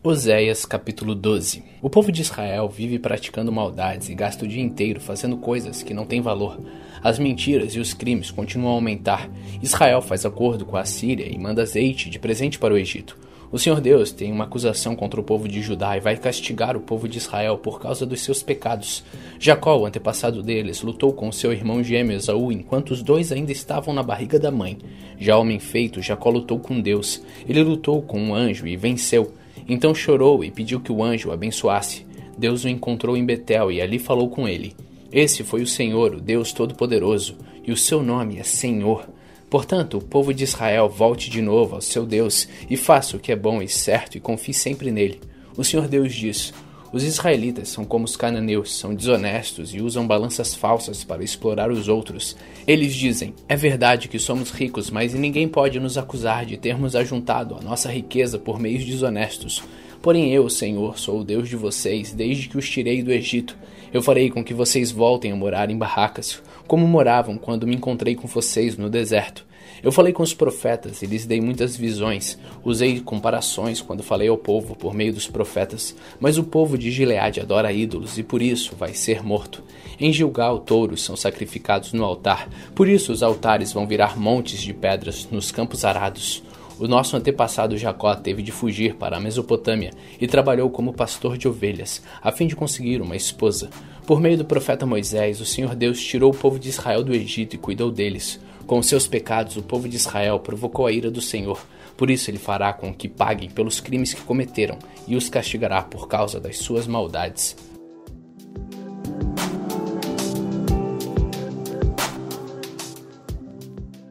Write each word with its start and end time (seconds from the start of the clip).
Oséias 0.00 0.64
capítulo 0.64 1.12
12 1.12 1.64
O 1.82 1.90
povo 1.90 2.12
de 2.12 2.22
Israel 2.22 2.68
vive 2.68 3.00
praticando 3.00 3.50
maldades 3.50 4.08
e 4.08 4.14
gasta 4.14 4.44
o 4.44 4.48
dia 4.48 4.62
inteiro 4.62 5.00
fazendo 5.00 5.36
coisas 5.38 5.82
que 5.82 5.92
não 5.92 6.06
têm 6.06 6.20
valor. 6.20 6.60
As 7.02 7.18
mentiras 7.18 7.74
e 7.74 7.80
os 7.80 7.92
crimes 7.94 8.30
continuam 8.30 8.70
a 8.70 8.74
aumentar. 8.76 9.28
Israel 9.60 10.00
faz 10.00 10.24
acordo 10.24 10.64
com 10.64 10.76
a 10.76 10.84
Síria 10.84 11.26
e 11.28 11.36
manda 11.36 11.62
azeite 11.62 12.08
de 12.08 12.16
presente 12.20 12.60
para 12.60 12.72
o 12.72 12.78
Egito. 12.78 13.18
O 13.50 13.58
Senhor 13.58 13.80
Deus 13.80 14.12
tem 14.12 14.30
uma 14.30 14.44
acusação 14.44 14.94
contra 14.94 15.20
o 15.20 15.24
povo 15.24 15.48
de 15.48 15.60
Judá 15.60 15.96
e 15.96 16.00
vai 16.00 16.16
castigar 16.16 16.76
o 16.76 16.80
povo 16.80 17.08
de 17.08 17.18
Israel 17.18 17.58
por 17.58 17.80
causa 17.80 18.06
dos 18.06 18.20
seus 18.20 18.40
pecados. 18.40 19.02
Jacó, 19.40 19.76
o 19.76 19.84
antepassado 19.84 20.44
deles, 20.44 20.80
lutou 20.80 21.12
com 21.12 21.32
seu 21.32 21.52
irmão 21.52 21.82
gêmeo 21.82 22.16
Esaú 22.16 22.52
enquanto 22.52 22.90
os 22.92 23.02
dois 23.02 23.32
ainda 23.32 23.50
estavam 23.50 23.92
na 23.92 24.02
barriga 24.04 24.38
da 24.38 24.52
mãe. 24.52 24.78
Já 25.18 25.36
homem 25.36 25.58
feito, 25.58 26.00
Jacó 26.00 26.30
lutou 26.30 26.60
com 26.60 26.80
Deus. 26.80 27.20
Ele 27.48 27.64
lutou 27.64 28.00
com 28.00 28.20
um 28.20 28.32
anjo 28.32 28.64
e 28.64 28.76
venceu. 28.76 29.32
Então 29.68 29.94
chorou 29.94 30.42
e 30.42 30.50
pediu 30.50 30.80
que 30.80 30.90
o 30.90 31.04
anjo 31.04 31.28
o 31.28 31.32
abençoasse. 31.32 32.06
Deus 32.38 32.64
o 32.64 32.68
encontrou 32.68 33.16
em 33.16 33.24
Betel 33.24 33.70
e 33.70 33.80
ali 33.80 33.98
falou 33.98 34.30
com 34.30 34.48
ele. 34.48 34.74
Esse 35.12 35.44
foi 35.44 35.62
o 35.62 35.66
Senhor, 35.66 36.14
o 36.14 36.20
Deus 36.20 36.52
Todo-Poderoso, 36.52 37.36
e 37.64 37.72
o 37.72 37.76
seu 37.76 38.02
nome 38.02 38.38
é 38.38 38.42
Senhor. 38.42 39.08
Portanto, 39.50 39.98
o 39.98 40.04
povo 40.04 40.32
de 40.32 40.44
Israel 40.44 40.88
volte 40.88 41.30
de 41.30 41.40
novo 41.40 41.74
ao 41.74 41.80
seu 41.80 42.04
Deus 42.04 42.48
e 42.68 42.76
faça 42.76 43.16
o 43.16 43.20
que 43.20 43.32
é 43.32 43.36
bom 43.36 43.62
e 43.62 43.68
certo 43.68 44.16
e 44.16 44.20
confie 44.20 44.54
sempre 44.54 44.90
nele. 44.90 45.20
O 45.56 45.64
Senhor 45.64 45.88
Deus 45.88 46.14
diz: 46.14 46.52
os 46.90 47.04
israelitas 47.04 47.68
são 47.68 47.84
como 47.84 48.04
os 48.04 48.16
cananeus, 48.16 48.74
são 48.74 48.94
desonestos 48.94 49.74
e 49.74 49.80
usam 49.80 50.06
balanças 50.06 50.54
falsas 50.54 51.04
para 51.04 51.22
explorar 51.22 51.70
os 51.70 51.86
outros. 51.88 52.36
Eles 52.66 52.94
dizem: 52.94 53.34
É 53.48 53.56
verdade 53.56 54.08
que 54.08 54.18
somos 54.18 54.50
ricos, 54.50 54.90
mas 54.90 55.12
ninguém 55.12 55.46
pode 55.46 55.78
nos 55.78 55.98
acusar 55.98 56.46
de 56.46 56.56
termos 56.56 56.96
ajuntado 56.96 57.56
a 57.56 57.62
nossa 57.62 57.90
riqueza 57.90 58.38
por 58.38 58.58
meios 58.58 58.84
desonestos. 58.84 59.62
Porém, 60.00 60.32
eu, 60.32 60.48
Senhor, 60.48 60.98
sou 60.98 61.20
o 61.20 61.24
Deus 61.24 61.48
de 61.48 61.56
vocês, 61.56 62.12
desde 62.12 62.48
que 62.48 62.56
os 62.56 62.68
tirei 62.68 63.02
do 63.02 63.12
Egito. 63.12 63.56
Eu 63.92 64.02
farei 64.02 64.30
com 64.30 64.44
que 64.44 64.54
vocês 64.54 64.90
voltem 64.90 65.32
a 65.32 65.36
morar 65.36 65.70
em 65.70 65.76
barracas, 65.76 66.42
como 66.66 66.86
moravam 66.86 67.36
quando 67.36 67.66
me 67.66 67.74
encontrei 67.74 68.14
com 68.14 68.28
vocês 68.28 68.76
no 68.76 68.88
deserto. 68.88 69.46
Eu 69.82 69.92
falei 69.92 70.12
com 70.12 70.22
os 70.22 70.34
profetas 70.34 71.02
e 71.02 71.06
lhes 71.06 71.24
dei 71.24 71.40
muitas 71.40 71.76
visões. 71.76 72.38
Usei 72.64 73.00
comparações 73.00 73.80
quando 73.80 74.02
falei 74.02 74.28
ao 74.28 74.36
povo 74.36 74.74
por 74.74 74.92
meio 74.92 75.12
dos 75.12 75.28
profetas. 75.28 75.94
Mas 76.18 76.36
o 76.36 76.44
povo 76.44 76.76
de 76.76 76.90
Gileade 76.90 77.40
adora 77.40 77.72
ídolos 77.72 78.18
e 78.18 78.22
por 78.22 78.42
isso 78.42 78.74
vai 78.76 78.92
ser 78.92 79.22
morto. 79.22 79.62
Em 80.00 80.12
Gilgal, 80.12 80.58
touros 80.58 81.02
são 81.02 81.16
sacrificados 81.16 81.92
no 81.92 82.04
altar. 82.04 82.48
Por 82.74 82.88
isso 82.88 83.12
os 83.12 83.22
altares 83.22 83.72
vão 83.72 83.86
virar 83.86 84.18
montes 84.18 84.60
de 84.60 84.74
pedras 84.74 85.28
nos 85.30 85.52
campos 85.52 85.84
arados. 85.84 86.42
O 86.78 86.86
nosso 86.86 87.16
antepassado 87.16 87.76
Jacó 87.76 88.14
teve 88.14 88.40
de 88.40 88.52
fugir 88.52 88.94
para 88.94 89.16
a 89.16 89.20
Mesopotâmia 89.20 89.90
e 90.20 90.28
trabalhou 90.28 90.70
como 90.70 90.92
pastor 90.92 91.36
de 91.36 91.48
ovelhas, 91.48 92.00
a 92.22 92.30
fim 92.30 92.46
de 92.46 92.54
conseguir 92.54 93.02
uma 93.02 93.16
esposa. 93.16 93.68
Por 94.06 94.20
meio 94.20 94.38
do 94.38 94.44
profeta 94.44 94.86
Moisés, 94.86 95.40
o 95.40 95.44
Senhor 95.44 95.74
Deus 95.74 96.00
tirou 96.00 96.30
o 96.30 96.36
povo 96.36 96.56
de 96.56 96.68
Israel 96.68 97.02
do 97.02 97.12
Egito 97.12 97.54
e 97.54 97.58
cuidou 97.58 97.90
deles. 97.90 98.38
Com 98.64 98.80
seus 98.80 99.08
pecados, 99.08 99.56
o 99.56 99.62
povo 99.62 99.88
de 99.88 99.96
Israel 99.96 100.38
provocou 100.38 100.86
a 100.86 100.92
ira 100.92 101.10
do 101.10 101.20
Senhor. 101.20 101.60
Por 101.96 102.10
isso, 102.10 102.30
ele 102.30 102.38
fará 102.38 102.72
com 102.72 102.94
que 102.94 103.08
paguem 103.08 103.50
pelos 103.50 103.80
crimes 103.80 104.14
que 104.14 104.20
cometeram 104.20 104.78
e 105.08 105.16
os 105.16 105.28
castigará 105.28 105.82
por 105.82 106.06
causa 106.06 106.38
das 106.38 106.58
suas 106.58 106.86
maldades. 106.86 107.56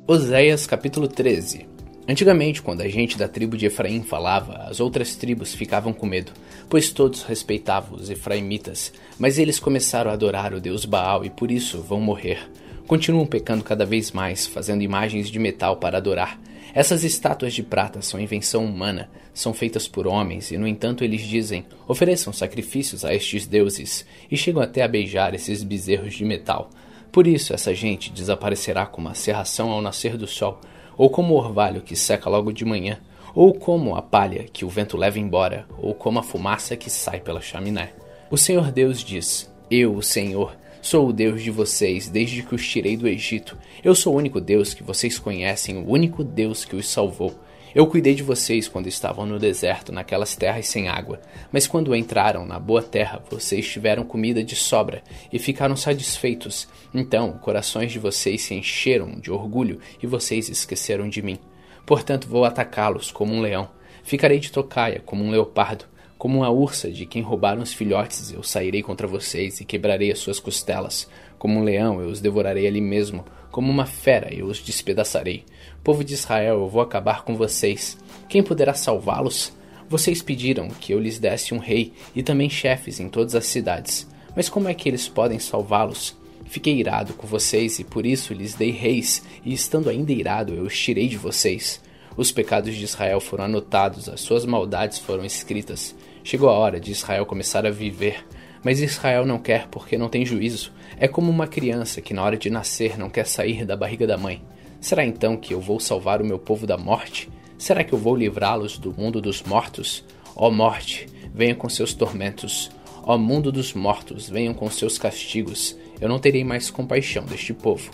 Oséias 0.06 0.68
capítulo 0.68 1.08
13 1.08 1.77
Antigamente, 2.10 2.62
quando 2.62 2.80
a 2.80 2.88
gente 2.88 3.18
da 3.18 3.28
tribo 3.28 3.58
de 3.58 3.66
Efraim 3.66 4.02
falava, 4.02 4.64
as 4.70 4.80
outras 4.80 5.18
tribos 5.18 5.54
ficavam 5.54 5.92
com 5.92 6.06
medo, 6.06 6.32
pois 6.70 6.90
todos 6.90 7.24
respeitavam 7.24 8.00
os 8.00 8.10
efraimitas, 8.10 8.94
mas 9.20 9.38
eles 9.38 9.60
começaram 9.60 10.10
a 10.10 10.14
adorar 10.14 10.54
o 10.54 10.62
deus 10.62 10.86
Baal 10.86 11.26
e 11.26 11.30
por 11.30 11.52
isso 11.52 11.82
vão 11.82 12.00
morrer. 12.00 12.50
Continuam 12.88 13.26
pecando 13.26 13.62
cada 13.62 13.86
vez 13.86 14.14
mais, 14.14 14.48
fazendo 14.48 14.84
imagens 14.84 15.30
de 15.30 15.38
metal 15.38 15.76
para 15.76 15.98
adorar. 15.98 16.40
Essas 16.74 17.04
estátuas 17.04 17.54
de 17.54 17.62
prata 17.62 18.02
são 18.02 18.18
invenção 18.18 18.64
humana, 18.64 19.10
são 19.34 19.54
feitas 19.54 19.86
por 19.86 20.08
homens, 20.08 20.52
e 20.52 20.58
no 20.58 20.68
entanto 20.68 21.04
eles 21.04 21.22
dizem: 21.22 21.66
ofereçam 21.86 22.32
sacrifícios 22.32 23.04
a 23.04 23.14
estes 23.14 23.46
deuses, 23.46 24.06
e 24.32 24.38
chegam 24.38 24.62
até 24.62 24.82
a 24.82 24.88
beijar 24.88 25.34
esses 25.34 25.62
bezerros 25.62 26.14
de 26.14 26.24
metal. 26.24 26.70
Por 27.12 27.28
isso 27.28 27.54
essa 27.54 27.74
gente 27.74 28.12
desaparecerá 28.12 28.86
como 28.86 29.10
a 29.10 29.14
serração 29.14 29.72
ao 29.72 29.82
nascer 29.82 30.16
do 30.16 30.28
sol 30.28 30.62
ou 30.98 31.10
como 31.10 31.34
o 31.34 31.38
orvalho 31.38 31.82
que 31.82 31.96
seca 31.96 32.30
logo 32.30 32.52
de 32.52 32.66
manhã, 32.66 33.00
ou 33.36 33.54
como 33.54 33.96
a 33.96 34.02
palha 34.02 34.46
que 34.52 34.66
o 34.66 34.70
vento 34.70 34.98
leva 34.98 35.20
embora, 35.20 35.68
ou 35.78 35.94
como 35.94 36.18
a 36.18 36.24
fumaça 36.24 36.76
que 36.76 36.90
sai 36.90 37.20
pela 37.20 37.40
chaminé. 37.40 37.92
O 38.32 38.38
Senhor 38.38 38.72
Deus 38.72 39.04
diz: 39.04 39.54
Eu, 39.70 39.96
o 39.96 40.02
Senhor, 40.02 40.58
sou 40.82 41.10
o 41.10 41.14
Deus 41.14 41.44
de 41.44 41.52
vocês 41.52 42.10
desde 42.10 42.42
que 42.42 42.56
os 42.56 42.68
tirei 42.68 42.98
do 42.98 43.08
Egito. 43.08 43.58
Eu 43.84 43.94
sou 43.94 44.14
o 44.14 44.18
único 44.18 44.42
Deus 44.42 44.74
que 44.74 44.84
vocês 44.84 45.20
conhecem, 45.20 45.78
o 45.78 45.92
único 45.92 46.24
Deus 46.24 46.66
que 46.66 46.76
os 46.76 46.90
salvou. 46.90 47.34
Eu 47.76 47.86
cuidei 47.86 48.16
de 48.16 48.24
vocês 48.24 48.68
quando 48.68 48.88
estavam 48.88 49.26
no 49.26 49.38
deserto, 49.38 49.92
naquelas 49.92 50.36
terras 50.36 50.68
sem 50.68 50.88
água. 50.88 51.20
Mas 51.52 51.68
quando 51.68 51.96
entraram 51.96 52.46
na 52.46 52.58
boa 52.58 52.82
terra, 52.82 53.22
vocês 53.30 53.68
tiveram 53.68 54.04
comida 54.04 54.44
de 54.44 54.56
sobra 54.56 55.04
e 55.32 55.38
ficaram 55.38 55.76
satisfeitos. 55.76 56.68
Então, 56.94 57.34
corações 57.34 57.92
de 57.92 58.00
vocês 58.00 58.42
se 58.42 58.56
encheram 58.56 59.20
de 59.20 59.32
orgulho 59.32 59.80
e 60.02 60.08
vocês 60.08 60.50
esqueceram 60.50 61.10
de 61.10 61.22
mim. 61.22 61.38
Portanto, 61.86 62.28
vou 62.28 62.46
atacá-los 62.46 63.12
como 63.12 63.34
um 63.34 63.42
leão. 63.42 63.70
Ficarei 64.04 64.40
de 64.40 64.52
tocaia 64.52 65.02
como 65.06 65.24
um 65.24 65.30
leopardo. 65.30 65.86
Como 66.18 66.40
uma 66.40 66.50
ursa 66.50 66.92
de 66.92 67.06
quem 67.06 67.22
roubaram 67.22 67.62
os 67.62 67.74
filhotes, 67.74 68.32
eu 68.32 68.42
sairei 68.42 68.82
contra 68.82 69.06
vocês 69.06 69.62
e 69.62 69.66
quebrarei 69.66 70.12
as 70.12 70.18
suas 70.18 70.40
costelas. 70.40 71.08
Como 71.38 71.60
um 71.60 71.64
leão, 71.64 72.02
eu 72.02 72.10
os 72.10 72.20
devorarei 72.20 72.68
ali 72.68 72.82
mesmo. 72.82 73.26
Como 73.52 73.72
uma 73.72 73.86
fera, 73.86 74.34
eu 74.34 74.48
os 74.48 74.60
despedaçarei. 74.60 75.44
Povo 75.84 76.04
de 76.04 76.14
Israel, 76.14 76.60
eu 76.60 76.68
vou 76.68 76.82
acabar 76.82 77.24
com 77.24 77.36
vocês. 77.36 77.98
Quem 78.28 78.44
poderá 78.44 78.74
salvá-los? 78.74 79.54
Vocês 79.90 80.22
pediram 80.22 80.68
que 80.68 80.94
eu 80.94 81.00
lhes 81.00 81.18
desse 81.18 81.54
um 81.54 81.60
rei 81.60 81.94
e 82.16 82.22
também 82.22 82.50
chefes 82.50 83.00
em 83.00 83.08
todas 83.08 83.36
as 83.36 83.46
cidades. 83.46 84.08
Mas 84.36 84.50
como 84.50 84.68
é 84.68 84.74
que 84.74 84.90
eles 84.90 85.08
podem 85.08 85.40
salvá-los? 85.40 86.16
Fiquei 86.46 86.76
irado 86.78 87.14
com 87.14 87.28
vocês 87.28 87.80
e 87.80 87.84
por 87.84 88.06
isso 88.06 88.34
lhes 88.34 88.54
dei 88.54 88.72
reis, 88.72 89.24
e 89.44 89.54
estando 89.54 89.90
ainda 89.90 90.12
irado, 90.12 90.54
eu 90.54 90.64
os 90.64 90.78
tirei 90.78 91.08
de 91.08 91.18
vocês. 91.18 91.82
Os 92.16 92.32
pecados 92.32 92.74
de 92.76 92.84
Israel 92.84 93.20
foram 93.20 93.46
anotados, 93.46 94.10
as 94.10 94.22
suas 94.22 94.46
maldades 94.46 94.98
foram 94.98 95.24
escritas. 95.24 95.96
Chegou 96.24 96.50
a 96.50 96.54
hora 96.54 96.80
de 96.80 96.92
Israel 96.92 97.26
começar 97.26 97.66
a 97.66 97.70
viver. 97.70 98.26
Mas 98.64 98.82
Israel 98.82 99.26
não 99.26 99.40
quer 99.40 99.68
porque 99.68 99.98
não 99.98 100.10
tem 100.10 100.26
juízo. 100.26 100.72
É 100.98 101.08
como 101.08 101.30
uma 101.30 101.48
criança 101.48 102.02
que 102.02 102.14
na 102.14 102.24
hora 102.24 102.38
de 102.38 102.50
nascer 102.50 102.98
não 102.98 103.10
quer 103.10 103.26
sair 103.26 103.66
da 103.66 103.76
barriga 103.76 104.08
da 104.08 104.18
mãe. 104.18 104.42
Será 104.80 105.06
então 105.06 105.36
que 105.38 105.54
eu 105.54 105.60
vou 105.60 105.80
salvar 105.80 106.22
o 106.22 106.26
meu 106.26 106.38
povo 106.38 106.68
da 106.68 106.78
morte? 106.78 107.30
Será 107.58 107.84
que 107.84 107.94
eu 107.94 107.98
vou 108.00 108.16
livrá-los 108.16 108.78
do 108.78 108.94
mundo 108.94 109.20
dos 109.20 109.42
mortos? 109.44 110.04
Ó 110.36 110.52
morte, 110.52 111.08
venha 111.34 111.56
com 111.56 111.68
seus 111.68 111.94
tormentos. 111.94 112.70
Ó 113.04 113.18
mundo 113.18 113.52
dos 113.52 113.74
mortos, 113.74 114.30
venham 114.30 114.54
com 114.54 114.70
seus 114.70 114.98
castigos. 114.98 115.76
Eu 116.00 116.08
não 116.08 116.20
terei 116.20 116.44
mais 116.44 116.70
compaixão 116.70 117.26
deste 117.26 117.54
povo. 117.54 117.90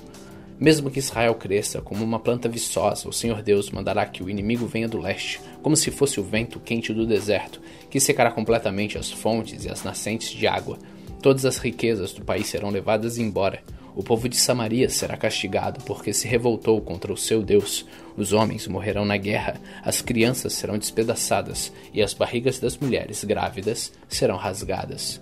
Mesmo 0.64 0.90
que 0.90 1.00
Israel 1.00 1.36
cresça 1.36 1.82
como 1.82 2.06
uma 2.06 2.18
planta 2.18 2.48
viçosa, 2.48 3.10
o 3.10 3.12
Senhor 3.12 3.42
Deus 3.42 3.70
mandará 3.70 4.06
que 4.06 4.24
o 4.24 4.30
inimigo 4.30 4.66
venha 4.66 4.88
do 4.88 4.98
leste, 4.98 5.42
como 5.62 5.76
se 5.76 5.92
fosse 5.92 6.22
o 6.22 6.24
vento 6.24 6.58
quente 6.58 6.94
do 6.94 7.06
deserto, 7.06 7.60
que 7.90 8.00
secará 8.00 8.32
completamente 8.32 8.98
as 8.98 9.12
fontes 9.12 9.66
e 9.66 9.70
as 9.70 9.84
nascentes 9.84 10.30
de 10.30 10.48
água. 10.48 10.80
Todas 11.22 11.46
as 11.46 11.58
riquezas 11.58 12.14
do 12.14 12.24
país 12.24 12.48
serão 12.48 12.70
levadas 12.70 13.18
embora. 13.18 13.62
O 13.94 14.02
povo 14.02 14.30
de 14.30 14.38
Samaria 14.38 14.90
será 14.90 15.18
castigado 15.18 15.82
porque 15.86 16.14
se 16.14 16.30
revoltou 16.30 16.80
contra 16.80 17.12
o 17.12 17.18
seu 17.18 17.44
Deus. 17.44 17.86
Os 18.16 18.32
homens 18.32 18.66
morrerão 18.66 19.04
na 19.04 19.18
guerra, 19.18 19.60
as 19.84 20.02
crianças 20.02 20.54
serão 20.54 20.78
despedaçadas 20.78 21.74
e 21.94 22.02
as 22.02 22.14
barrigas 22.14 22.58
das 22.58 22.78
mulheres 22.78 23.22
grávidas 23.26 23.92
serão 24.08 24.38
rasgadas. 24.38 25.20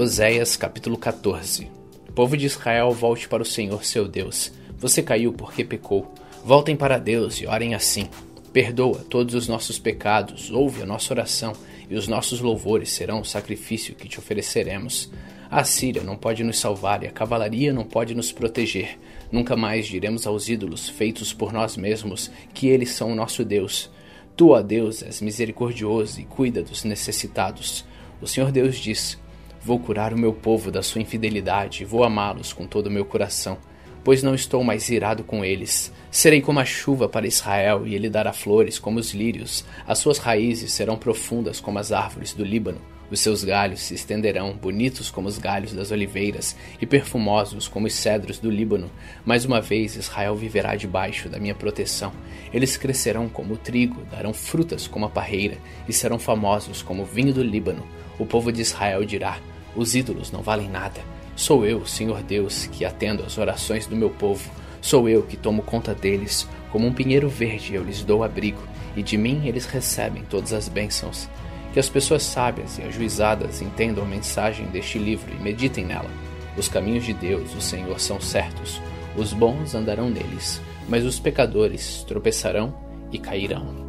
Oséias 0.00 0.56
capítulo 0.56 0.96
14 0.96 1.68
Povo 2.14 2.36
de 2.36 2.46
Israel, 2.46 2.92
volte 2.92 3.28
para 3.28 3.42
o 3.42 3.44
Senhor 3.44 3.84
seu 3.84 4.06
Deus. 4.06 4.52
Você 4.78 5.02
caiu 5.02 5.32
porque 5.32 5.64
pecou. 5.64 6.14
Voltem 6.44 6.76
para 6.76 6.98
Deus 6.98 7.40
e 7.40 7.48
orem 7.48 7.74
assim. 7.74 8.08
Perdoa 8.52 9.04
todos 9.10 9.34
os 9.34 9.48
nossos 9.48 9.76
pecados, 9.76 10.52
ouve 10.52 10.82
a 10.82 10.86
nossa 10.86 11.12
oração, 11.12 11.52
e 11.90 11.96
os 11.96 12.06
nossos 12.06 12.40
louvores 12.40 12.90
serão 12.90 13.22
o 13.22 13.24
sacrifício 13.24 13.96
que 13.96 14.06
te 14.06 14.20
ofereceremos. 14.20 15.10
A 15.50 15.64
Síria 15.64 16.04
não 16.04 16.16
pode 16.16 16.44
nos 16.44 16.60
salvar 16.60 17.02
e 17.02 17.08
a 17.08 17.10
cavalaria 17.10 17.72
não 17.72 17.82
pode 17.82 18.14
nos 18.14 18.30
proteger. 18.30 19.00
Nunca 19.32 19.56
mais 19.56 19.88
diremos 19.88 20.28
aos 20.28 20.48
ídolos 20.48 20.88
feitos 20.88 21.32
por 21.32 21.52
nós 21.52 21.76
mesmos 21.76 22.30
que 22.54 22.68
eles 22.68 22.90
são 22.90 23.10
o 23.10 23.16
nosso 23.16 23.44
Deus. 23.44 23.90
Tu, 24.36 24.50
ó 24.50 24.62
Deus, 24.62 25.02
és 25.02 25.20
misericordioso 25.20 26.20
e 26.20 26.24
cuida 26.24 26.62
dos 26.62 26.84
necessitados. 26.84 27.84
O 28.22 28.28
Senhor 28.28 28.52
Deus 28.52 28.76
diz: 28.76 29.18
Vou 29.62 29.78
curar 29.78 30.12
o 30.12 30.18
meu 30.18 30.32
povo 30.32 30.70
da 30.70 30.82
sua 30.82 31.00
infidelidade 31.02 31.82
e 31.82 31.86
vou 31.86 32.04
amá-los 32.04 32.52
com 32.52 32.66
todo 32.66 32.86
o 32.86 32.90
meu 32.90 33.04
coração. 33.04 33.58
pois 34.04 34.22
não 34.22 34.34
estou 34.34 34.64
mais 34.64 34.88
irado 34.88 35.22
com 35.22 35.44
eles. 35.44 35.92
Serei 36.10 36.40
como 36.40 36.60
a 36.60 36.64
chuva 36.64 37.08
para 37.10 37.26
Israel, 37.26 37.86
e 37.86 37.94
ele 37.94 38.08
dará 38.08 38.32
flores 38.32 38.78
como 38.78 38.98
os 38.98 39.12
lírios. 39.12 39.66
As 39.86 39.98
suas 39.98 40.16
raízes 40.16 40.72
serão 40.72 40.96
profundas 40.96 41.60
como 41.60 41.78
as 41.78 41.92
árvores 41.92 42.32
do 42.32 42.42
Líbano. 42.42 42.80
Os 43.10 43.20
seus 43.20 43.42
galhos 43.44 43.80
se 43.80 43.94
estenderão, 43.94 44.54
bonitos 44.54 45.10
como 45.10 45.28
os 45.28 45.36
galhos 45.38 45.72
das 45.72 45.90
oliveiras 45.90 46.56
e 46.80 46.86
perfumosos 46.86 47.66
como 47.68 47.86
os 47.86 47.92
cedros 47.92 48.38
do 48.38 48.50
Líbano. 48.50 48.90
Mais 49.26 49.44
uma 49.44 49.60
vez 49.60 49.96
Israel 49.96 50.34
viverá 50.36 50.74
debaixo 50.74 51.28
da 51.28 51.38
minha 51.38 51.54
proteção. 51.54 52.12
Eles 52.52 52.76
crescerão 52.76 53.28
como 53.28 53.54
o 53.54 53.58
trigo, 53.58 54.02
darão 54.10 54.32
frutas 54.32 54.86
como 54.86 55.04
a 55.04 55.10
parreira 55.10 55.58
e 55.88 55.92
serão 55.92 56.18
famosos 56.18 56.82
como 56.82 57.02
o 57.02 57.06
vinho 57.06 57.34
do 57.34 57.42
Líbano. 57.42 57.86
O 58.18 58.26
povo 58.26 58.50
de 58.50 58.60
Israel 58.60 59.04
dirá: 59.04 59.38
Os 59.76 59.94
ídolos 59.94 60.32
não 60.32 60.42
valem 60.42 60.68
nada. 60.68 61.00
Sou 61.36 61.64
eu, 61.64 61.86
Senhor 61.86 62.22
Deus, 62.22 62.66
que 62.66 62.84
atendo 62.84 63.22
às 63.22 63.38
orações 63.38 63.86
do 63.86 63.94
meu 63.94 64.10
povo. 64.10 64.50
Sou 64.80 65.08
eu 65.08 65.22
que 65.22 65.36
tomo 65.36 65.62
conta 65.62 65.94
deles. 65.94 66.48
Como 66.72 66.86
um 66.86 66.92
pinheiro 66.92 67.28
verde 67.28 67.74
eu 67.74 67.84
lhes 67.84 68.02
dou 68.02 68.22
abrigo, 68.24 68.62
e 68.96 69.02
de 69.02 69.16
mim 69.16 69.46
eles 69.46 69.64
recebem 69.64 70.24
todas 70.24 70.52
as 70.52 70.68
bênçãos. 70.68 71.28
Que 71.72 71.78
as 71.78 71.88
pessoas 71.88 72.24
sábias 72.24 72.78
e 72.78 72.82
ajuizadas 72.82 73.62
entendam 73.62 74.02
a 74.02 74.06
mensagem 74.06 74.66
deste 74.66 74.98
livro 74.98 75.32
e 75.32 75.42
meditem 75.42 75.84
nela. 75.84 76.10
Os 76.56 76.68
caminhos 76.68 77.04
de 77.04 77.12
Deus, 77.12 77.54
o 77.54 77.60
Senhor, 77.60 78.00
são 78.00 78.20
certos. 78.20 78.82
Os 79.16 79.32
bons 79.32 79.74
andarão 79.74 80.10
neles, 80.10 80.60
mas 80.88 81.04
os 81.04 81.20
pecadores 81.20 82.04
tropeçarão 82.06 82.74
e 83.12 83.18
cairão. 83.18 83.87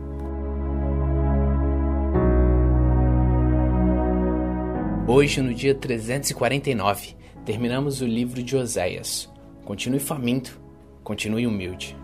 Hoje, 5.12 5.42
no 5.42 5.52
dia 5.56 5.74
349, 5.74 7.16
terminamos 7.44 8.00
o 8.00 8.06
livro 8.06 8.44
de 8.44 8.56
Oséias. 8.56 9.28
Continue 9.66 10.00
faminto, 10.00 10.62
continue 11.04 11.48
humilde. 11.48 11.96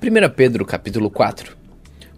1 0.00 0.30
Pedro 0.36 0.64
capítulo 0.64 1.10
4 1.10 1.57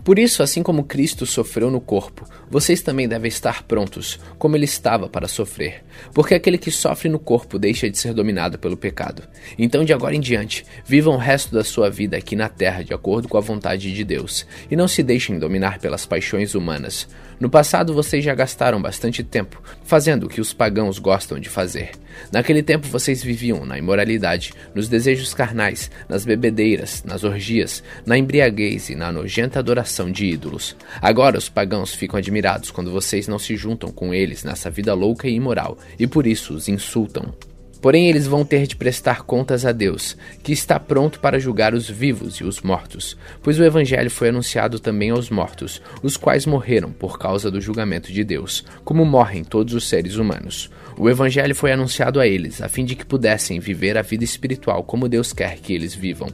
Por 0.04 0.18
isso, 0.18 0.42
assim 0.42 0.62
como 0.62 0.84
Cristo 0.84 1.26
sofreu 1.26 1.70
no 1.70 1.80
corpo, 1.80 2.26
vocês 2.48 2.80
também 2.82 3.08
devem 3.08 3.28
estar 3.28 3.62
prontos, 3.64 4.18
como 4.38 4.56
ele 4.56 4.64
estava 4.64 5.08
para 5.08 5.28
sofrer. 5.28 5.84
Porque 6.14 6.34
aquele 6.34 6.58
que 6.58 6.70
sofre 6.70 7.08
no 7.08 7.18
corpo 7.18 7.58
deixa 7.58 7.88
de 7.90 7.98
ser 7.98 8.14
dominado 8.14 8.58
pelo 8.58 8.76
pecado. 8.76 9.22
Então, 9.58 9.84
de 9.84 9.92
agora 9.92 10.16
em 10.16 10.20
diante, 10.20 10.64
vivam 10.84 11.14
o 11.14 11.18
resto 11.18 11.54
da 11.54 11.62
sua 11.62 11.90
vida 11.90 12.16
aqui 12.16 12.34
na 12.34 12.48
terra 12.48 12.82
de 12.82 12.94
acordo 12.94 13.28
com 13.28 13.36
a 13.36 13.42
vontade 13.42 13.92
de 13.92 14.04
Deus, 14.04 14.46
e 14.70 14.76
não 14.76 14.88
se 14.88 15.02
deixem 15.02 15.38
dominar 15.38 15.78
pelas 15.78 16.06
paixões 16.06 16.54
humanas. 16.54 17.08
No 17.40 17.48
passado, 17.48 17.94
vocês 17.94 18.22
já 18.22 18.34
gastaram 18.34 18.82
bastante 18.82 19.24
tempo 19.24 19.62
fazendo 19.82 20.24
o 20.24 20.28
que 20.28 20.42
os 20.42 20.52
pagãos 20.52 20.98
gostam 20.98 21.40
de 21.40 21.48
fazer. 21.48 21.92
Naquele 22.30 22.62
tempo, 22.62 22.86
vocês 22.86 23.22
viviam 23.22 23.64
na 23.64 23.78
imoralidade, 23.78 24.52
nos 24.74 24.90
desejos 24.90 25.32
carnais, 25.32 25.90
nas 26.06 26.26
bebedeiras, 26.26 27.02
nas 27.02 27.24
orgias, 27.24 27.82
na 28.04 28.18
embriaguez 28.18 28.90
e 28.90 28.94
na 28.94 29.10
nojenta 29.10 29.58
adoração 29.58 30.12
de 30.12 30.26
ídolos. 30.26 30.76
Agora, 31.00 31.38
os 31.38 31.48
pagãos 31.48 31.94
ficam 31.94 32.18
admirados 32.18 32.70
quando 32.70 32.90
vocês 32.90 33.26
não 33.26 33.38
se 33.38 33.56
juntam 33.56 33.90
com 33.90 34.12
eles 34.12 34.44
nessa 34.44 34.68
vida 34.68 34.92
louca 34.92 35.26
e 35.26 35.34
imoral, 35.34 35.78
e 35.98 36.06
por 36.06 36.26
isso 36.26 36.52
os 36.52 36.68
insultam. 36.68 37.32
Porém, 37.80 38.08
eles 38.08 38.26
vão 38.26 38.44
ter 38.44 38.66
de 38.66 38.76
prestar 38.76 39.22
contas 39.22 39.64
a 39.64 39.72
Deus, 39.72 40.16
que 40.42 40.52
está 40.52 40.78
pronto 40.78 41.18
para 41.18 41.38
julgar 41.38 41.72
os 41.72 41.88
vivos 41.88 42.36
e 42.36 42.44
os 42.44 42.60
mortos, 42.60 43.16
pois 43.42 43.58
o 43.58 43.64
Evangelho 43.64 44.10
foi 44.10 44.28
anunciado 44.28 44.78
também 44.78 45.10
aos 45.10 45.30
mortos, 45.30 45.80
os 46.02 46.16
quais 46.16 46.44
morreram 46.44 46.92
por 46.92 47.18
causa 47.18 47.50
do 47.50 47.60
julgamento 47.60 48.12
de 48.12 48.22
Deus, 48.22 48.64
como 48.84 49.04
morrem 49.04 49.42
todos 49.42 49.72
os 49.72 49.88
seres 49.88 50.16
humanos. 50.16 50.70
O 50.98 51.08
Evangelho 51.08 51.54
foi 51.54 51.72
anunciado 51.72 52.20
a 52.20 52.26
eles, 52.26 52.60
a 52.60 52.68
fim 52.68 52.84
de 52.84 52.94
que 52.94 53.06
pudessem 53.06 53.58
viver 53.58 53.96
a 53.96 54.02
vida 54.02 54.24
espiritual 54.24 54.84
como 54.84 55.08
Deus 55.08 55.32
quer 55.32 55.56
que 55.56 55.72
eles 55.72 55.94
vivam. 55.94 56.28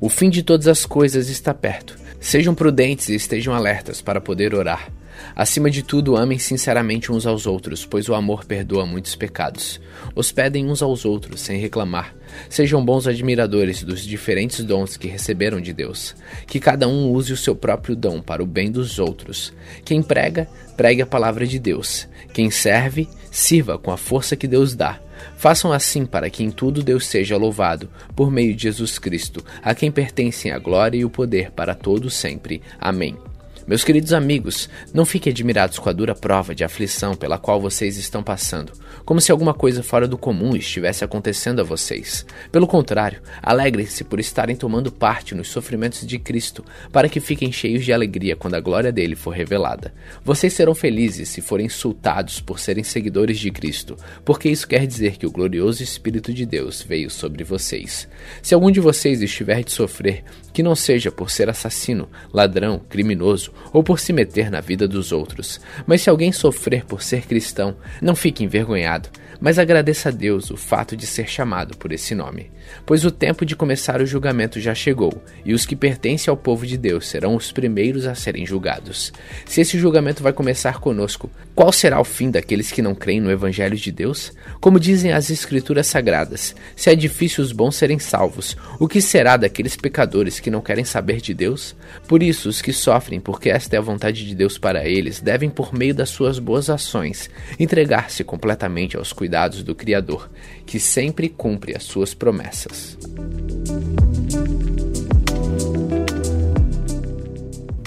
O 0.00 0.08
fim 0.08 0.28
de 0.28 0.42
todas 0.42 0.66
as 0.66 0.84
coisas 0.84 1.28
está 1.28 1.54
perto. 1.54 1.96
Sejam 2.18 2.54
prudentes 2.54 3.08
e 3.08 3.14
estejam 3.14 3.54
alertas 3.54 4.02
para 4.02 4.20
poder 4.20 4.54
orar. 4.54 4.90
Acima 5.34 5.70
de 5.70 5.82
tudo, 5.82 6.16
amem 6.16 6.38
sinceramente 6.38 7.10
uns 7.10 7.26
aos 7.26 7.46
outros, 7.46 7.84
pois 7.84 8.08
o 8.08 8.14
amor 8.14 8.44
perdoa 8.44 8.86
muitos 8.86 9.16
pecados. 9.16 9.80
Hospedem 10.14 10.70
uns 10.70 10.82
aos 10.82 11.04
outros 11.04 11.40
sem 11.40 11.58
reclamar. 11.58 12.14
Sejam 12.48 12.84
bons 12.84 13.06
admiradores 13.06 13.82
dos 13.82 14.02
diferentes 14.04 14.64
dons 14.64 14.96
que 14.96 15.08
receberam 15.08 15.60
de 15.60 15.72
Deus. 15.72 16.14
Que 16.46 16.60
cada 16.60 16.88
um 16.88 17.10
use 17.10 17.32
o 17.32 17.36
seu 17.36 17.54
próprio 17.54 17.96
dom 17.96 18.20
para 18.20 18.42
o 18.42 18.46
bem 18.46 18.70
dos 18.70 18.98
outros. 18.98 19.52
Quem 19.84 20.02
prega, 20.02 20.48
pregue 20.76 21.02
a 21.02 21.06
palavra 21.06 21.46
de 21.46 21.58
Deus. 21.58 22.08
Quem 22.32 22.50
serve, 22.50 23.08
sirva 23.30 23.78
com 23.78 23.90
a 23.90 23.96
força 23.96 24.36
que 24.36 24.46
Deus 24.46 24.74
dá. 24.74 25.00
Façam 25.36 25.72
assim 25.72 26.06
para 26.06 26.30
que 26.30 26.42
em 26.42 26.50
tudo 26.50 26.82
Deus 26.82 27.06
seja 27.06 27.36
louvado, 27.36 27.88
por 28.14 28.30
meio 28.30 28.54
de 28.54 28.64
Jesus 28.64 28.98
Cristo, 28.98 29.44
a 29.62 29.74
quem 29.74 29.90
pertencem 29.90 30.52
a 30.52 30.58
glória 30.58 30.98
e 30.98 31.04
o 31.04 31.10
poder 31.10 31.50
para 31.50 31.74
todos 31.74 32.14
sempre. 32.14 32.62
Amém. 32.80 33.16
Meus 33.66 33.82
queridos 33.82 34.12
amigos, 34.12 34.68
não 34.92 35.06
fiquem 35.06 35.30
admirados 35.30 35.78
com 35.78 35.88
a 35.88 35.92
dura 35.92 36.14
prova 36.14 36.54
de 36.54 36.62
aflição 36.62 37.14
pela 37.14 37.38
qual 37.38 37.58
vocês 37.58 37.96
estão 37.96 38.22
passando, 38.22 38.74
como 39.06 39.22
se 39.22 39.32
alguma 39.32 39.54
coisa 39.54 39.82
fora 39.82 40.06
do 40.06 40.18
comum 40.18 40.54
estivesse 40.54 41.02
acontecendo 41.02 41.60
a 41.60 41.64
vocês. 41.64 42.26
Pelo 42.52 42.66
contrário, 42.66 43.22
alegrem-se 43.42 44.04
por 44.04 44.20
estarem 44.20 44.54
tomando 44.54 44.92
parte 44.92 45.34
nos 45.34 45.48
sofrimentos 45.48 46.06
de 46.06 46.18
Cristo, 46.18 46.62
para 46.92 47.08
que 47.08 47.20
fiquem 47.20 47.50
cheios 47.50 47.86
de 47.86 47.92
alegria 47.94 48.36
quando 48.36 48.52
a 48.52 48.60
glória 48.60 48.92
dele 48.92 49.16
for 49.16 49.30
revelada. 49.30 49.94
Vocês 50.22 50.52
serão 50.52 50.74
felizes 50.74 51.30
se 51.30 51.40
forem 51.40 51.64
insultados 51.64 52.40
por 52.40 52.60
serem 52.60 52.84
seguidores 52.84 53.38
de 53.38 53.50
Cristo, 53.50 53.96
porque 54.26 54.50
isso 54.50 54.68
quer 54.68 54.86
dizer 54.86 55.16
que 55.16 55.26
o 55.26 55.32
glorioso 55.32 55.82
Espírito 55.82 56.34
de 56.34 56.44
Deus 56.44 56.82
veio 56.82 57.08
sobre 57.08 57.42
vocês. 57.42 58.06
Se 58.42 58.52
algum 58.52 58.70
de 58.70 58.80
vocês 58.80 59.22
estiver 59.22 59.64
de 59.64 59.72
sofrer, 59.72 60.22
que 60.52 60.62
não 60.62 60.76
seja 60.76 61.10
por 61.10 61.30
ser 61.30 61.48
assassino, 61.48 62.08
ladrão, 62.30 62.78
criminoso 62.88 63.53
ou 63.72 63.82
por 63.82 63.98
se 63.98 64.12
meter 64.12 64.50
na 64.50 64.60
vida 64.60 64.86
dos 64.86 65.12
outros. 65.12 65.60
Mas 65.86 66.02
se 66.02 66.10
alguém 66.10 66.32
sofrer 66.32 66.84
por 66.84 67.02
ser 67.02 67.26
cristão, 67.26 67.76
não 68.00 68.14
fique 68.14 68.44
envergonhado, 68.44 69.08
mas 69.40 69.58
agradeça 69.58 70.08
a 70.08 70.12
Deus 70.12 70.50
o 70.50 70.56
fato 70.56 70.96
de 70.96 71.06
ser 71.06 71.28
chamado 71.28 71.76
por 71.76 71.92
esse 71.92 72.14
nome. 72.14 72.50
Pois 72.86 73.04
o 73.04 73.10
tempo 73.10 73.44
de 73.44 73.56
começar 73.56 74.00
o 74.00 74.06
julgamento 74.06 74.60
já 74.60 74.74
chegou, 74.74 75.22
e 75.44 75.52
os 75.52 75.66
que 75.66 75.76
pertencem 75.76 76.30
ao 76.30 76.36
povo 76.36 76.66
de 76.66 76.76
Deus 76.76 77.06
serão 77.06 77.34
os 77.34 77.52
primeiros 77.52 78.06
a 78.06 78.14
serem 78.14 78.46
julgados. 78.46 79.12
Se 79.44 79.60
esse 79.60 79.78
julgamento 79.78 80.22
vai 80.22 80.32
começar 80.32 80.80
conosco, 80.80 81.30
qual 81.54 81.70
será 81.72 82.00
o 82.00 82.04
fim 82.04 82.30
daqueles 82.30 82.72
que 82.72 82.82
não 82.82 82.94
creem 82.94 83.20
no 83.20 83.30
Evangelho 83.30 83.76
de 83.76 83.92
Deus? 83.92 84.32
Como 84.60 84.80
dizem 84.80 85.12
as 85.12 85.30
Escrituras 85.30 85.86
Sagradas, 85.86 86.54
se 86.74 86.90
é 86.90 86.94
difícil 86.94 87.44
os 87.44 87.52
bons 87.52 87.76
serem 87.76 87.98
salvos, 87.98 88.56
o 88.78 88.88
que 88.88 89.00
será 89.00 89.36
daqueles 89.36 89.76
pecadores 89.76 90.40
que 90.40 90.50
não 90.50 90.60
querem 90.60 90.84
saber 90.84 91.20
de 91.20 91.34
Deus? 91.34 91.76
Por 92.08 92.22
isso, 92.22 92.48
os 92.48 92.60
que 92.62 92.72
sofrem 92.72 93.20
porque 93.20 93.50
esta 93.50 93.76
é 93.76 93.78
a 93.78 93.82
vontade 93.82 94.26
de 94.26 94.34
Deus 94.34 94.58
para 94.58 94.88
eles 94.88 95.20
devem, 95.20 95.50
por 95.50 95.74
meio 95.74 95.94
das 95.94 96.10
suas 96.10 96.38
boas 96.38 96.68
ações, 96.70 97.30
entregar-se 97.58 98.24
completamente 98.24 98.96
aos 98.96 99.12
cuidados 99.12 99.23
do 99.62 99.74
Criador, 99.74 100.30
que 100.66 100.80
sempre 100.80 101.28
cumpre 101.28 101.76
as 101.76 101.82
suas 101.82 102.14
promessas. 102.14 102.98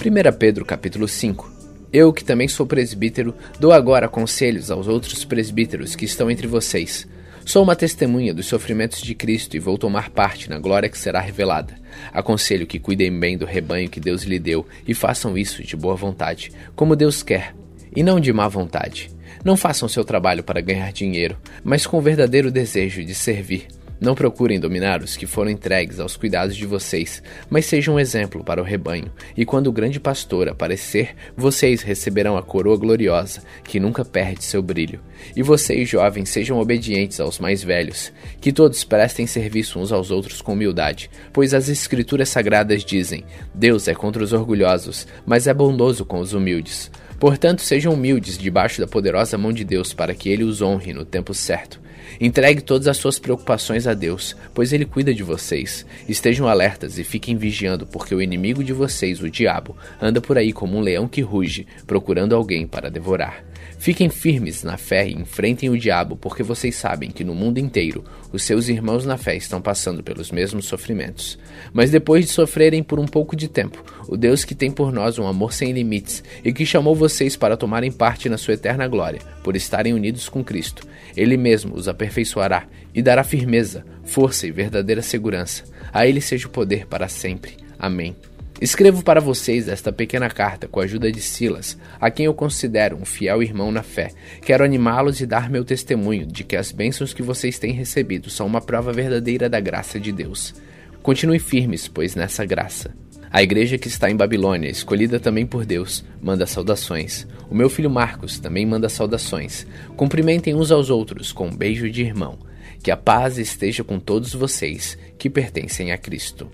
1 0.00 0.38
Pedro 0.38 0.64
capítulo 0.64 1.08
5 1.08 1.58
eu, 1.92 2.12
que 2.12 2.22
também 2.22 2.46
sou 2.48 2.66
presbítero, 2.66 3.34
dou 3.58 3.72
agora 3.72 4.08
conselhos 4.08 4.70
aos 4.70 4.86
outros 4.86 5.24
presbíteros 5.24 5.96
que 5.96 6.04
estão 6.04 6.30
entre 6.30 6.46
vocês. 6.46 7.08
Sou 7.46 7.62
uma 7.62 7.74
testemunha 7.74 8.34
dos 8.34 8.44
sofrimentos 8.44 9.00
de 9.00 9.14
Cristo 9.14 9.56
e 9.56 9.58
vou 9.58 9.78
tomar 9.78 10.10
parte 10.10 10.50
na 10.50 10.58
glória 10.58 10.90
que 10.90 10.98
será 10.98 11.18
revelada. 11.18 11.74
Aconselho 12.12 12.66
que 12.66 12.78
cuidem 12.78 13.18
bem 13.18 13.38
do 13.38 13.46
rebanho 13.46 13.88
que 13.88 14.00
Deus 14.00 14.24
lhe 14.24 14.38
deu 14.38 14.66
e 14.86 14.92
façam 14.92 15.38
isso 15.38 15.62
de 15.62 15.74
boa 15.74 15.96
vontade, 15.96 16.52
como 16.76 16.94
Deus 16.94 17.22
quer, 17.22 17.54
e 17.96 18.02
não 18.02 18.20
de 18.20 18.34
má 18.34 18.48
vontade. 18.48 19.10
Não 19.44 19.56
façam 19.56 19.88
seu 19.88 20.04
trabalho 20.04 20.42
para 20.42 20.60
ganhar 20.60 20.92
dinheiro, 20.92 21.36
mas 21.62 21.86
com 21.86 21.98
o 21.98 22.02
verdadeiro 22.02 22.50
desejo 22.50 23.04
de 23.04 23.14
servir 23.14 23.68
não 24.00 24.14
procurem 24.14 24.60
dominar 24.60 25.02
os 25.02 25.16
que 25.16 25.26
foram 25.26 25.50
entregues 25.50 25.98
aos 25.98 26.16
cuidados 26.16 26.56
de 26.56 26.64
vocês, 26.64 27.22
mas 27.50 27.66
sejam 27.66 27.96
um 27.96 28.00
exemplo 28.00 28.44
para 28.44 28.60
o 28.60 28.64
rebanho, 28.64 29.10
e 29.36 29.44
quando 29.44 29.66
o 29.66 29.72
grande 29.72 29.98
pastor 29.98 30.48
aparecer, 30.48 31.14
vocês 31.36 31.82
receberão 31.82 32.36
a 32.36 32.42
coroa 32.42 32.76
gloriosa, 32.76 33.42
que 33.64 33.80
nunca 33.80 34.04
perde 34.04 34.44
seu 34.44 34.62
brilho. 34.62 35.00
E 35.34 35.42
vocês, 35.42 35.88
jovens, 35.88 36.28
sejam 36.28 36.58
obedientes 36.60 37.18
aos 37.18 37.38
mais 37.38 37.62
velhos, 37.62 38.12
que 38.40 38.52
todos 38.52 38.84
prestem 38.84 39.26
serviço 39.26 39.78
uns 39.78 39.90
aos 39.90 40.10
outros 40.10 40.40
com 40.40 40.52
humildade, 40.52 41.10
pois 41.32 41.52
as 41.52 41.68
Escrituras 41.68 42.28
Sagradas 42.28 42.84
dizem: 42.84 43.24
Deus 43.52 43.88
é 43.88 43.94
contra 43.94 44.22
os 44.22 44.32
orgulhosos, 44.32 45.06
mas 45.26 45.46
é 45.46 45.54
bondoso 45.54 46.04
com 46.04 46.20
os 46.20 46.32
humildes. 46.32 46.90
Portanto, 47.18 47.62
sejam 47.62 47.94
humildes 47.94 48.38
debaixo 48.38 48.80
da 48.80 48.86
poderosa 48.86 49.36
mão 49.36 49.52
de 49.52 49.64
Deus 49.64 49.92
para 49.92 50.14
que 50.14 50.28
ele 50.28 50.44
os 50.44 50.62
honre 50.62 50.92
no 50.92 51.04
tempo 51.04 51.34
certo. 51.34 51.80
Entregue 52.20 52.60
todas 52.60 52.88
as 52.88 52.96
suas 52.96 53.18
preocupações 53.18 53.86
a 53.86 53.94
Deus, 53.94 54.34
pois 54.54 54.72
Ele 54.72 54.84
cuida 54.84 55.14
de 55.14 55.22
vocês. 55.22 55.86
Estejam 56.08 56.48
alertas 56.48 56.98
e 56.98 57.04
fiquem 57.04 57.36
vigiando, 57.36 57.86
porque 57.86 58.14
o 58.14 58.22
inimigo 58.22 58.64
de 58.64 58.72
vocês, 58.72 59.20
o 59.20 59.30
diabo, 59.30 59.76
anda 60.00 60.20
por 60.20 60.36
aí 60.38 60.52
como 60.52 60.76
um 60.76 60.80
leão 60.80 61.06
que 61.06 61.20
ruge, 61.20 61.66
procurando 61.86 62.34
alguém 62.34 62.66
para 62.66 62.90
devorar. 62.90 63.44
Fiquem 63.78 64.08
firmes 64.08 64.62
na 64.62 64.76
fé 64.76 65.08
e 65.08 65.12
enfrentem 65.12 65.70
o 65.70 65.78
diabo, 65.78 66.16
porque 66.16 66.42
vocês 66.42 66.74
sabem 66.74 67.10
que 67.10 67.24
no 67.24 67.34
mundo 67.34 67.58
inteiro 67.58 68.04
os 68.32 68.42
seus 68.42 68.68
irmãos 68.68 69.04
na 69.04 69.16
fé 69.16 69.36
estão 69.36 69.60
passando 69.60 70.02
pelos 70.02 70.30
mesmos 70.30 70.66
sofrimentos. 70.66 71.38
Mas 71.72 71.90
depois 71.90 72.26
de 72.26 72.32
sofrerem 72.32 72.82
por 72.82 72.98
um 72.98 73.06
pouco 73.06 73.36
de 73.36 73.48
tempo, 73.48 73.84
o 74.08 74.16
Deus 74.16 74.44
que 74.44 74.54
tem 74.54 74.70
por 74.70 74.92
nós 74.92 75.18
um 75.18 75.26
amor 75.26 75.52
sem 75.52 75.72
limites 75.72 76.22
e 76.44 76.52
que 76.52 76.66
chamou 76.66 76.94
vocês 76.94 77.36
para 77.36 77.56
tomarem 77.56 77.92
parte 77.92 78.28
na 78.28 78.38
sua 78.38 78.54
eterna 78.54 78.88
glória, 78.88 79.20
por 79.44 79.54
estarem 79.54 79.94
unidos 79.94 80.28
com 80.28 80.42
Cristo, 80.42 80.86
Ele 81.16 81.36
mesmo 81.36 81.74
os 81.74 81.88
aperfeiçoará 81.88 82.66
e 82.94 83.02
dará 83.02 83.22
firmeza, 83.22 83.84
força 84.04 84.46
e 84.46 84.50
verdadeira 84.50 85.02
segurança. 85.02 85.64
A 85.92 86.06
Ele 86.06 86.20
seja 86.20 86.48
o 86.48 86.50
poder 86.50 86.86
para 86.86 87.08
sempre. 87.08 87.56
Amém. 87.78 88.16
Escrevo 88.60 89.04
para 89.04 89.20
vocês 89.20 89.68
esta 89.68 89.92
pequena 89.92 90.28
carta 90.28 90.66
com 90.66 90.80
a 90.80 90.82
ajuda 90.82 91.12
de 91.12 91.20
Silas, 91.20 91.78
a 92.00 92.10
quem 92.10 92.26
eu 92.26 92.34
considero 92.34 92.96
um 92.96 93.04
fiel 93.04 93.40
irmão 93.40 93.70
na 93.70 93.84
fé. 93.84 94.10
Quero 94.42 94.64
animá-los 94.64 95.20
e 95.20 95.26
dar 95.26 95.48
meu 95.48 95.64
testemunho 95.64 96.26
de 96.26 96.42
que 96.42 96.56
as 96.56 96.72
bênçãos 96.72 97.14
que 97.14 97.22
vocês 97.22 97.56
têm 97.56 97.72
recebido 97.72 98.28
são 98.28 98.48
uma 98.48 98.60
prova 98.60 98.92
verdadeira 98.92 99.48
da 99.48 99.60
graça 99.60 100.00
de 100.00 100.10
Deus. 100.10 100.56
Continue 101.04 101.38
firmes, 101.38 101.86
pois 101.86 102.16
nessa 102.16 102.44
graça. 102.44 102.92
A 103.30 103.44
igreja 103.44 103.78
que 103.78 103.86
está 103.86 104.10
em 104.10 104.16
Babilônia, 104.16 104.68
escolhida 104.68 105.20
também 105.20 105.46
por 105.46 105.64
Deus, 105.64 106.04
manda 106.20 106.44
saudações. 106.44 107.28
O 107.48 107.54
meu 107.54 107.70
filho 107.70 107.88
Marcos 107.90 108.40
também 108.40 108.66
manda 108.66 108.88
saudações. 108.88 109.68
Cumprimentem 109.96 110.56
uns 110.56 110.72
aos 110.72 110.90
outros 110.90 111.30
com 111.30 111.46
um 111.46 111.56
beijo 111.56 111.88
de 111.88 112.02
irmão. 112.02 112.36
Que 112.82 112.90
a 112.90 112.96
paz 112.96 113.38
esteja 113.38 113.84
com 113.84 114.00
todos 114.00 114.34
vocês 114.34 114.98
que 115.16 115.30
pertencem 115.30 115.92
a 115.92 115.98
Cristo. 115.98 116.50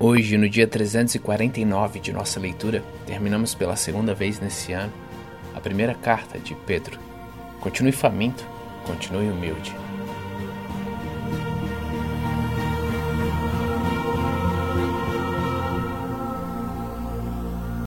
Hoje, 0.00 0.38
no 0.38 0.48
dia 0.48 0.64
349 0.64 1.98
de 1.98 2.12
nossa 2.12 2.38
leitura, 2.38 2.84
terminamos 3.04 3.52
pela 3.52 3.74
segunda 3.74 4.14
vez 4.14 4.38
nesse 4.38 4.72
ano 4.72 4.92
a 5.56 5.60
primeira 5.60 5.92
carta 5.92 6.38
de 6.38 6.54
Pedro. 6.54 6.96
Continue 7.58 7.90
faminto, 7.90 8.46
continue 8.86 9.28
humilde. 9.28 9.87